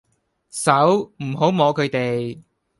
[0.49, 2.41] 手唔好摸佢哋